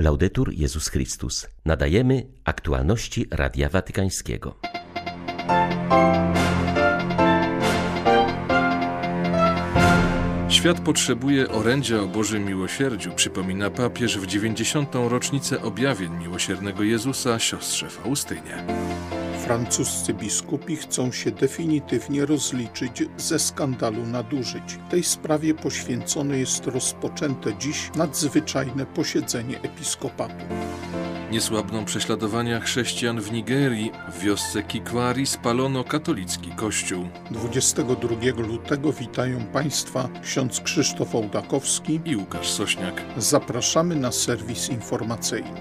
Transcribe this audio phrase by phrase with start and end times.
[0.00, 1.46] Laudetur Jezus Chrystus.
[1.64, 4.54] Nadajemy aktualności Radia Watykańskiego.
[10.48, 14.94] Świat potrzebuje orędzia o Bożym Miłosierdziu, przypomina papież w 90.
[14.94, 18.66] rocznicę objawień miłosiernego Jezusa siostrze Faustynie.
[19.50, 24.78] Francuscy biskupi chcą się definitywnie rozliczyć ze skandalu nadużyć.
[24.90, 30.44] Tej sprawie poświęcone jest rozpoczęte dziś nadzwyczajne posiedzenie episkopatu.
[31.30, 33.92] Niesłabną prześladowania chrześcijan w Nigerii.
[34.08, 37.08] W wiosce Kikwari spalono katolicki kościół.
[37.30, 43.02] 22 lutego witają Państwa ksiądz Krzysztof Ołdakowski i Łukasz Sośniak.
[43.16, 45.60] Zapraszamy na serwis informacyjny.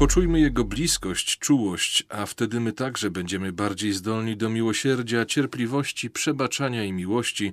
[0.00, 6.84] Poczujmy Jego bliskość, czułość, a wtedy my także będziemy bardziej zdolni do miłosierdzia, cierpliwości, przebaczania
[6.84, 7.52] i miłości.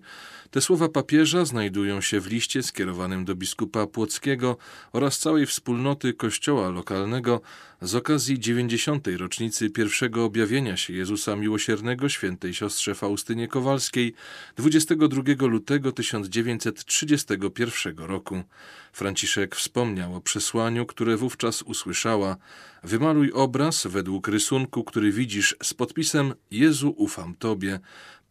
[0.52, 4.58] Te słowa papieża znajdują się w liście skierowanym do biskupa Płockiego
[4.94, 7.42] oraz całej wspólnoty kościoła lokalnego
[7.82, 9.08] z okazji 90.
[9.18, 14.14] rocznicy pierwszego objawienia się Jezusa Miłosiernego świętej siostrze Faustynie Kowalskiej
[14.58, 18.44] 22 lutego 1931 roku.
[18.94, 22.37] Franciszek wspomniał o przesłaniu, które wówczas usłyszała:
[22.84, 27.80] Wymaluj obraz według rysunku, który widzisz z podpisem Jezu ufam Tobie.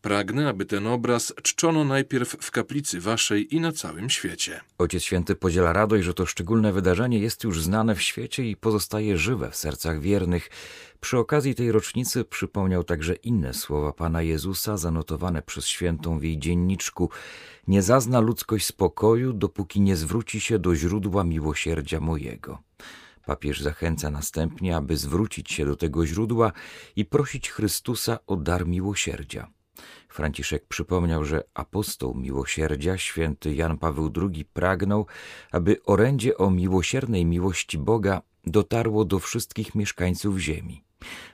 [0.07, 4.61] Pragnę, aby ten obraz czczono najpierw w kaplicy waszej i na całym świecie.
[4.79, 9.19] Ojciec Święty podziela radość, że to szczególne wydarzenie jest już znane w świecie i pozostaje
[9.19, 10.51] żywe w sercach wiernych.
[11.01, 16.39] Przy okazji tej rocznicy przypomniał także inne słowa Pana Jezusa zanotowane przez świętą w jej
[16.39, 17.11] dzienniczku.
[17.69, 22.59] Nie zazna ludzkość spokoju, dopóki nie zwróci się do źródła miłosierdzia mojego.
[23.27, 26.53] Papież zachęca następnie, aby zwrócić się do tego źródła
[26.97, 29.49] i prosić Chrystusa o dar miłosierdzia.
[30.09, 35.07] Franciszek przypomniał, że apostoł miłosierdzia, święty Jan Paweł II, pragnął,
[35.53, 40.85] aby orędzie o miłosiernej miłości Boga dotarło do wszystkich mieszkańców ziemi.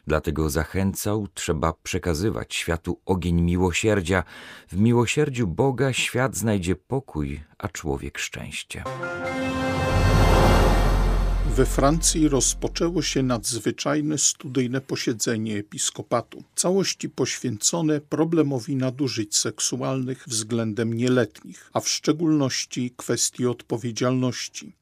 [0.06, 4.24] Dlatego zachęcał, trzeba przekazywać światu ogień miłosierdzia.
[4.68, 8.84] W miłosierdziu Boga świat znajdzie pokój, a człowiek szczęście.
[11.50, 21.70] We Francji rozpoczęło się nadzwyczajne studyjne posiedzenie episkopatu, całości poświęcone problemowi nadużyć seksualnych względem nieletnich,
[21.72, 24.72] a w szczególności kwestii odpowiedzialności.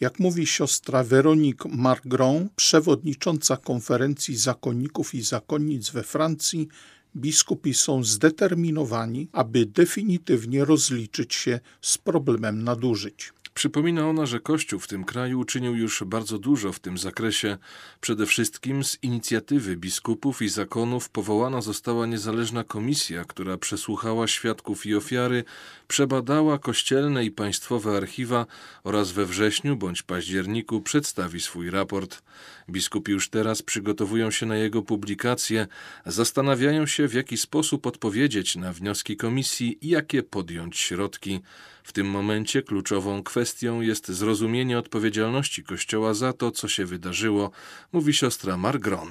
[0.00, 6.68] Jak mówi siostra Veronique Margron, przewodnicząca konferencji zakonników i zakonnic we Francji,
[7.16, 13.32] biskupi są zdeterminowani, aby definitywnie rozliczyć się z problemem nadużyć.
[13.56, 17.58] Przypomina ona, że Kościół w tym kraju uczynił już bardzo dużo w tym zakresie.
[18.00, 24.94] Przede wszystkim z inicjatywy biskupów i zakonów powołana została niezależna komisja, która przesłuchała świadków i
[24.94, 25.44] ofiary,
[25.88, 28.46] przebadała kościelne i państwowe archiwa
[28.84, 32.22] oraz we wrześniu bądź październiku przedstawi swój raport.
[32.70, 35.66] Biskupi już teraz przygotowują się na jego publikację,
[36.06, 41.40] zastanawiają się, w jaki sposób odpowiedzieć na wnioski komisji i jakie podjąć środki.
[41.82, 43.45] W tym momencie kluczową kwestią
[43.80, 47.50] jest zrozumienie odpowiedzialności Kościoła za to, co się wydarzyło,
[47.92, 49.08] mówi siostra Margron.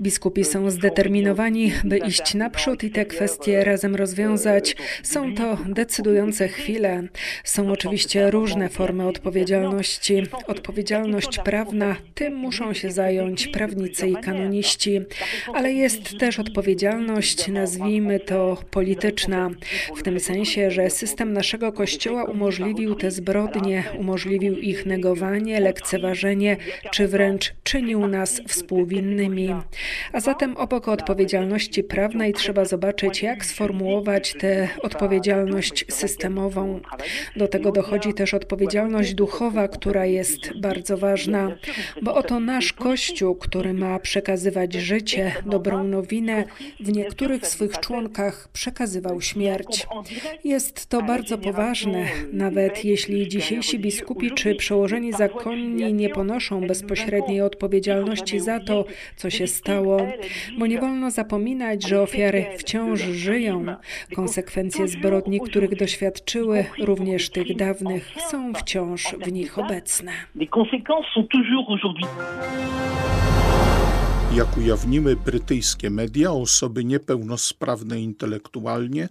[0.00, 4.76] Biskupi są zdeterminowani, by iść naprzód i te kwestie razem rozwiązać.
[5.02, 7.08] Są to decydujące chwile.
[7.44, 10.22] Są oczywiście różne formy odpowiedzialności.
[10.46, 15.00] Odpowiedzialność prawna, tym muszą się zająć prawnicy i kanoniści,
[15.54, 19.50] ale jest też odpowiedzialność, nazwijmy to polityczna,
[19.96, 20.35] w tym sensie,
[20.68, 26.56] że system naszego kościoła umożliwił te zbrodnie, umożliwił ich negowanie, lekceważenie,
[26.90, 29.54] czy wręcz czynił nas współwinnymi.
[30.12, 36.80] A zatem obok odpowiedzialności prawnej trzeba zobaczyć, jak sformułować tę odpowiedzialność systemową.
[37.36, 41.56] Do tego dochodzi też odpowiedzialność duchowa, która jest bardzo ważna,
[42.02, 46.44] bo oto nasz Kościół, który ma przekazywać życie, dobrą nowinę,
[46.80, 49.86] w niektórych swych członkach przekazywał śmierć.
[50.44, 58.40] Jest to bardzo poważne, nawet jeśli dzisiejsi biskupi czy przełożeni zakonni nie ponoszą bezpośredniej odpowiedzialności
[58.40, 58.84] za to,
[59.16, 60.00] co się stało,
[60.58, 63.66] bo nie wolno zapominać, że ofiary wciąż żyją.
[64.14, 70.12] Konsekwencje zbrodni, których doświadczyły, również tych dawnych, są wciąż w nich obecne.
[74.36, 79.08] Jak ujawniły brytyjskie media, osoby niepełnosprawne intelektualnie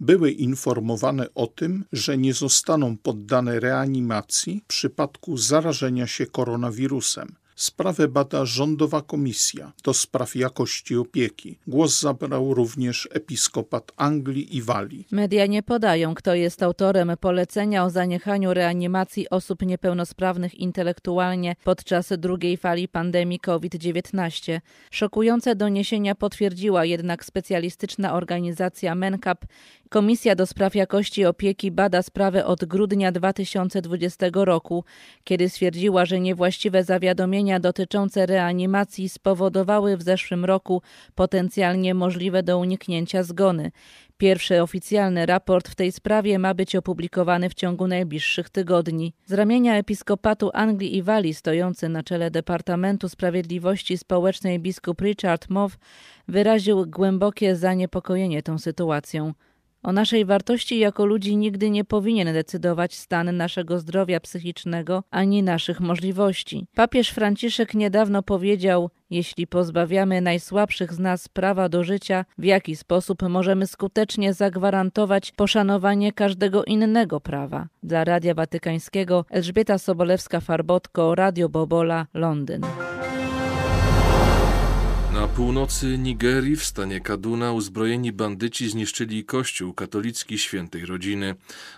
[0.00, 7.36] były informowane o tym, że nie zostaną poddane reanimacji w przypadku zarażenia się koronawirusem.
[7.58, 11.58] Sprawę bada rządowa komisja do spraw jakości opieki.
[11.66, 15.06] Głos zabrał również episkopat Anglii i Walii.
[15.10, 22.56] Media nie podają, kto jest autorem polecenia o zaniechaniu reanimacji osób niepełnosprawnych intelektualnie podczas drugiej
[22.56, 24.60] fali pandemii COVID-19.
[24.90, 29.44] Szokujące doniesienia potwierdziła jednak specjalistyczna organizacja MENCAP.
[29.88, 34.84] Komisja do spraw jakości opieki bada sprawę od grudnia 2020 roku,
[35.24, 40.82] kiedy stwierdziła, że niewłaściwe zawiadomienia dotyczące reanimacji spowodowały w zeszłym roku
[41.14, 43.70] potencjalnie możliwe do uniknięcia zgony.
[44.18, 49.14] Pierwszy oficjalny raport w tej sprawie ma być opublikowany w ciągu najbliższych tygodni.
[49.26, 55.78] Z ramienia episkopatu Anglii i Walii stojący na czele Departamentu Sprawiedliwości Społecznej biskup Richard Mow
[56.28, 59.32] wyraził głębokie zaniepokojenie tą sytuacją.
[59.82, 65.80] O naszej wartości jako ludzi nigdy nie powinien decydować stan naszego zdrowia psychicznego ani naszych
[65.80, 66.66] możliwości.
[66.74, 73.22] Papież Franciszek niedawno powiedział: Jeśli pozbawiamy najsłabszych z nas prawa do życia, w jaki sposób
[73.22, 77.68] możemy skutecznie zagwarantować poszanowanie każdego innego prawa?
[77.82, 82.62] Dla Radia Watykańskiego Elżbieta Sobolewska-Farbotko, Radio Bobola, Londyn.
[85.18, 91.34] Na północy Nigerii w stanie Kaduna uzbrojeni bandyci zniszczyli kościół katolicki świętej rodziny.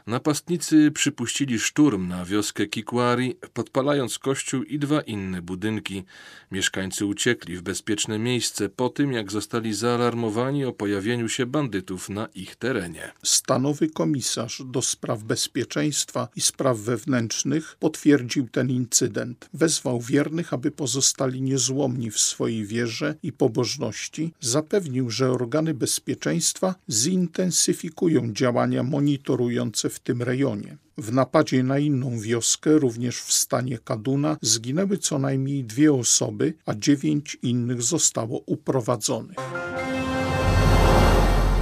[0.07, 6.05] Napastnicy przypuścili szturm na wioskę Kikwari, podpalając kościół i dwa inne budynki.
[6.51, 12.27] Mieszkańcy uciekli w bezpieczne miejsce po tym, jak zostali zaalarmowani o pojawieniu się bandytów na
[12.35, 13.13] ich terenie.
[13.23, 19.49] Stanowy komisarz do spraw bezpieczeństwa i spraw wewnętrznych potwierdził ten incydent.
[19.55, 28.33] Wezwał wiernych, aby pozostali niezłomni w swojej wierze i pobożności, zapewnił, że organy bezpieczeństwa zintensyfikują
[28.33, 30.77] działania monitorujące w tym rejonie.
[30.99, 36.75] W napadzie na inną wioskę, również w stanie Kaduna, zginęły co najmniej dwie osoby, a
[36.75, 39.37] dziewięć innych zostało uprowadzonych.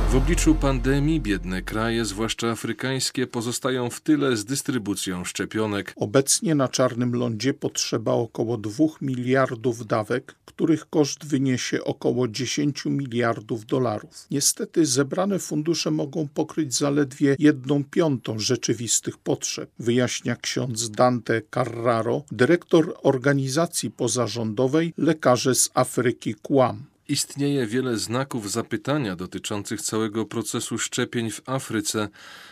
[0.09, 5.93] W obliczu pandemii biedne kraje, zwłaszcza afrykańskie, pozostają w tyle z dystrybucją szczepionek.
[5.97, 13.67] Obecnie na czarnym lądzie potrzeba około 2 miliardów dawek, których koszt wyniesie około 10 miliardów
[13.67, 14.27] dolarów.
[14.31, 22.95] Niestety zebrane fundusze mogą pokryć zaledwie jedną piątą rzeczywistych potrzeb, wyjaśnia ksiądz Dante Carraro, dyrektor
[23.03, 26.83] organizacji pozarządowej Lekarze z Afryki Kłam.
[27.09, 32.09] Istnieje wiele znaków zapytania dotyczących całego procesu szczepień w Afryce.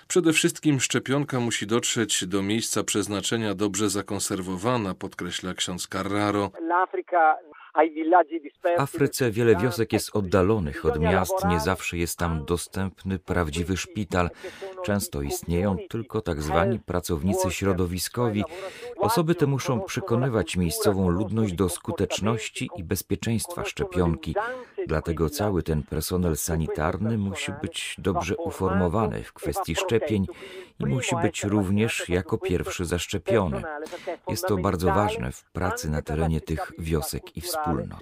[0.08, 6.50] Przede wszystkim szczepionka musi dotrzeć do miejsca przeznaczenia dobrze zakonserwowana, podkreśla ksiądz Carraro.
[8.76, 14.30] W Afryce wiele wiosek jest oddalonych od miast, nie zawsze jest tam dostępny prawdziwy szpital.
[14.84, 18.44] Często istnieją tylko tak zwani pracownicy środowiskowi.
[18.96, 24.34] Osoby te muszą przekonywać miejscową ludność do skuteczności i bezpieczeństwa szczepionki.
[24.86, 30.26] Dlatego cały ten personel sanitarny musi być dobrze uformowany w kwestii szczepień
[30.78, 33.62] i musi być również jako pierwszy zaszczepiony.
[34.28, 38.00] Jest to bardzo ważne w pracy na terenie tych wiosek i wspólnot.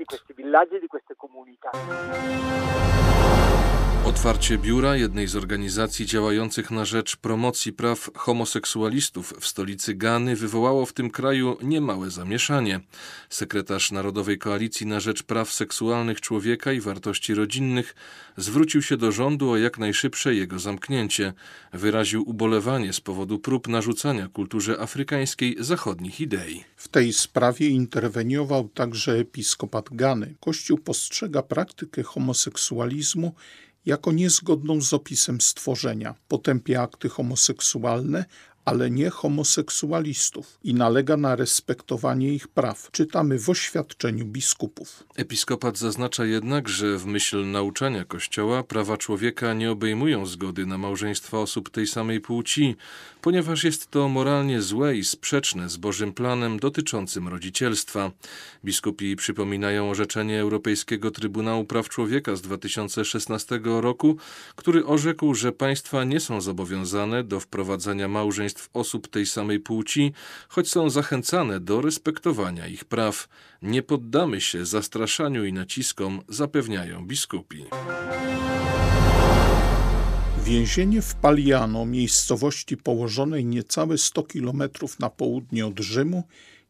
[4.05, 10.87] Otwarcie biura jednej z organizacji działających na rzecz promocji praw homoseksualistów w stolicy Gany wywołało
[10.87, 12.81] w tym kraju niemałe zamieszanie.
[13.29, 17.95] Sekretarz Narodowej Koalicji na rzecz praw seksualnych człowieka i wartości rodzinnych
[18.37, 21.33] zwrócił się do rządu o jak najszybsze jego zamknięcie.
[21.73, 26.65] Wyraził ubolewanie z powodu prób narzucania kulturze afrykańskiej zachodnich idei.
[26.77, 30.35] W tej sprawie interweniował także episkopat Gany.
[30.41, 33.35] Kościół postrzega praktykę homoseksualizmu
[33.87, 36.15] jako niezgodną z opisem stworzenia.
[36.29, 38.25] Potępia akty homoseksualne,
[38.65, 42.89] ale nie homoseksualistów i nalega na respektowanie ich praw.
[42.93, 45.05] Czytamy w oświadczeniu biskupów.
[45.17, 51.39] Episkopat zaznacza jednak, że w myśl nauczania Kościoła prawa człowieka nie obejmują zgody na małżeństwa
[51.39, 52.77] osób tej samej płci,
[53.21, 58.11] ponieważ jest to moralnie złe i sprzeczne z Bożym planem dotyczącym rodzicielstwa.
[58.65, 64.17] Biskupi przypominają orzeczenie Europejskiego Trybunału Praw Człowieka z 2016 roku,
[64.57, 70.13] który orzekł, że państwa nie są zobowiązane do wprowadzania małżeństw małżeństw osób tej samej płci,
[70.49, 73.29] choć są zachęcane do respektowania ich praw.
[73.63, 77.65] Nie poddamy się zastraszaniu i naciskom, zapewniają biskupi.
[80.45, 86.25] Więzienie w Paliano, miejscowości położonej niecałe 100 kilometrów na południe od Rzymu,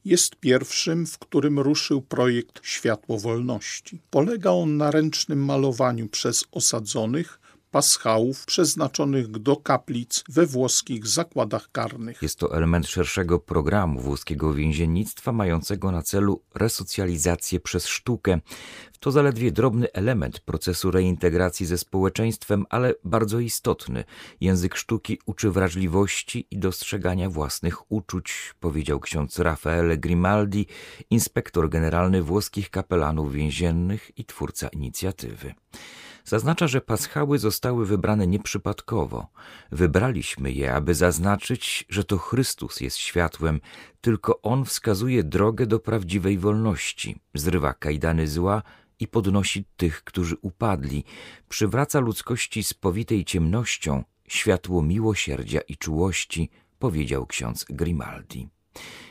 [0.04, 4.00] jest pierwszym, w którym ruszył projekt Światło Wolności.
[4.10, 7.40] Polega on na ręcznym malowaniu przez osadzonych
[7.74, 12.22] paschałów przeznaczonych do kaplic we włoskich zakładach karnych.
[12.22, 18.40] Jest to element szerszego programu włoskiego więziennictwa mającego na celu resocjalizację przez sztukę.
[19.00, 24.04] To zaledwie drobny element procesu reintegracji ze społeczeństwem, ale bardzo istotny.
[24.40, 30.66] Język sztuki uczy wrażliwości i dostrzegania własnych uczuć, powiedział ksiądz Raffaele Grimaldi,
[31.10, 35.54] inspektor generalny włoskich kapelanów więziennych i twórca inicjatywy.
[36.24, 39.26] Zaznacza, że paschały zostały wybrane nieprzypadkowo.
[39.72, 43.60] Wybraliśmy je, aby zaznaczyć, że to Chrystus jest światłem,
[44.00, 48.62] tylko On wskazuje drogę do prawdziwej wolności, zrywa kajdany zła
[49.00, 51.04] i podnosi tych, którzy upadli,
[51.48, 58.48] przywraca ludzkości spowitej ciemnością światło miłosierdzia i czułości, powiedział ksiądz Grimaldi.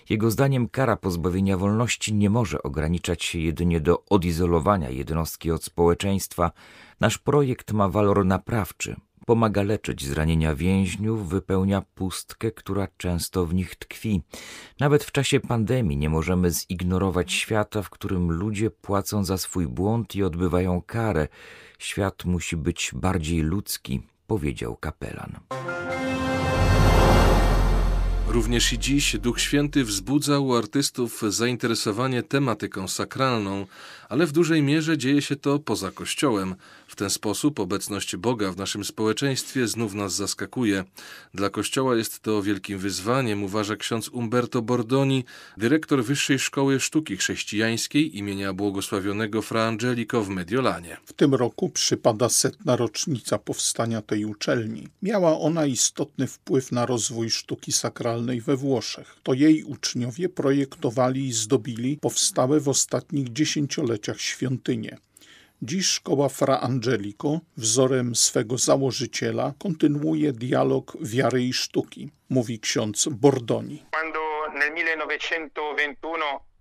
[0.10, 6.52] Jego zdaniem kara pozbawienia wolności nie może ograniczać się jedynie do odizolowania jednostki od społeczeństwa.
[7.00, 13.76] Nasz projekt ma walor naprawczy, pomaga leczyć zranienia więźniów, wypełnia pustkę, która często w nich
[13.76, 14.22] tkwi.
[14.80, 20.16] Nawet w czasie pandemii nie możemy zignorować świata, w którym ludzie płacą za swój błąd
[20.16, 21.28] i odbywają karę.
[21.80, 25.40] Świat musi być bardziej ludzki, powiedział kapelan.
[28.28, 33.66] Również i dziś Duch Święty wzbudza u artystów zainteresowanie tematyką sakralną,
[34.10, 36.56] ale w dużej mierze dzieje się to poza Kościołem.
[36.88, 40.84] W ten sposób obecność Boga w naszym społeczeństwie znów nas zaskakuje.
[41.34, 45.26] Dla Kościoła jest to wielkim wyzwaniem, uważa ksiądz Umberto Bordoni,
[45.58, 50.98] dyrektor Wyższej Szkoły Sztuki Chrześcijańskiej imienia błogosławionego Fra Angelico w Mediolanie.
[51.06, 54.88] W tym roku przypada setna rocznica powstania tej uczelni.
[55.02, 58.13] Miała ona istotny wpływ na rozwój sztuki sakralnej
[58.46, 59.16] we Włoszech.
[59.24, 64.98] To jej uczniowie projektowali i zdobili powstałe w ostatnich dziesięcioleciach świątynie.
[65.62, 73.84] Dziś szkoła Fra Angelico, wzorem swego założyciela, kontynuuje dialog wiary i sztuki, mówi ksiądz Bordoni.
[73.92, 74.20] Quando
[74.60, 76.53] nel 1921 E,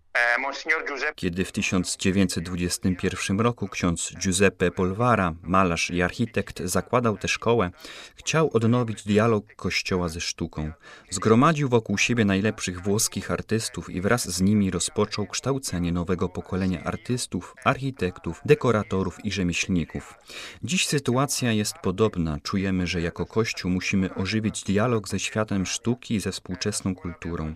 [1.14, 7.70] Kiedy w 1921 roku ksiądz Giuseppe Polvara, malarz i architekt, zakładał tę szkołę,
[8.14, 10.72] chciał odnowić dialog kościoła ze sztuką.
[11.10, 17.54] Zgromadził wokół siebie najlepszych włoskich artystów i wraz z nimi rozpoczął kształcenie nowego pokolenia artystów,
[17.64, 20.14] architektów, dekoratorów i rzemieślników.
[20.62, 22.38] Dziś sytuacja jest podobna.
[22.42, 27.54] Czujemy, że jako Kościół musimy ożywić dialog ze światem sztuki i ze współczesną kulturą.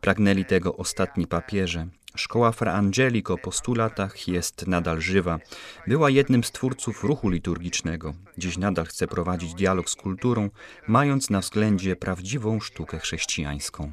[0.00, 1.86] Pragnęli tego ostatni papieże.
[2.16, 5.38] Szkoła Fra Angelico po stu latach jest nadal żywa.
[5.86, 8.14] Była jednym z twórców ruchu liturgicznego.
[8.38, 10.50] Dziś nadal chce prowadzić dialog z kulturą,
[10.88, 13.92] mając na względzie prawdziwą sztukę chrześcijańską.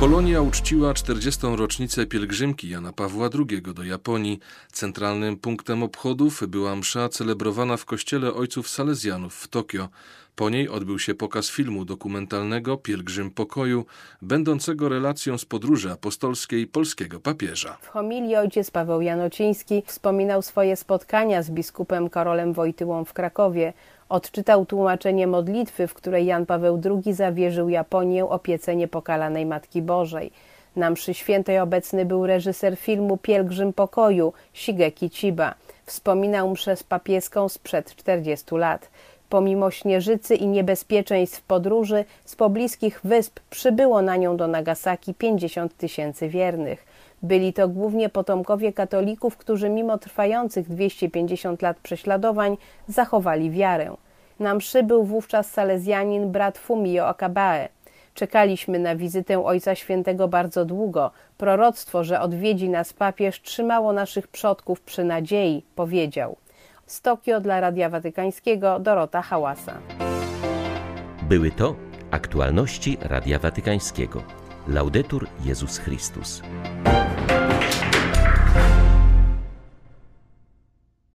[0.00, 1.40] Polonia uczciła 40.
[1.56, 4.40] rocznicę pielgrzymki Jana Pawła II do Japonii.
[4.72, 9.88] Centralnym punktem obchodów była msza celebrowana w kościele ojców salezjanów w Tokio.
[10.36, 13.86] Po niej odbył się pokaz filmu dokumentalnego Pielgrzym Pokoju,
[14.22, 17.76] będącego relacją z podróży apostolskiej polskiego papieża.
[17.80, 23.72] W homilii ojciec Paweł Janociński wspominał swoje spotkania z biskupem Karolem Wojtyłą w Krakowie.
[24.08, 30.30] Odczytał tłumaczenie modlitwy, w której Jan Paweł II zawierzył Japonię opiece niepokalanej Matki Bożej.
[30.76, 35.54] Na mszy świętej obecny był reżyser filmu Pielgrzym Pokoju, Shigeki Chiba.
[35.86, 38.90] Wspominał mszę papieską sprzed 40 lat.
[39.34, 46.28] Pomimo śnieżycy i niebezpieczeństw podróży, z pobliskich wysp przybyło na nią do Nagasaki 50 tysięcy
[46.28, 46.86] wiernych.
[47.22, 52.56] Byli to głównie potomkowie katolików, którzy mimo trwających 250 lat prześladowań
[52.88, 53.96] zachowali wiarę.
[54.40, 57.68] Na mszy był wówczas salezjanin brat Fumio Akabae.
[58.14, 61.10] Czekaliśmy na wizytę Ojca Świętego bardzo długo.
[61.38, 66.36] Proroctwo, że odwiedzi nas papież, trzymało naszych przodków przy nadziei, powiedział.
[66.86, 69.78] Z Tokio dla Radia Watykańskiego Dorota Hałasa.
[71.22, 71.74] Były to
[72.10, 74.22] aktualności Radia Watykańskiego.
[74.68, 76.42] Laudetur Jezus Chrystus.